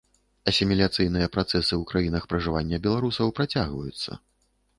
[0.51, 4.11] Асіміляцыйныя працэсы ў краінах пражывання беларусаў працягваюцца.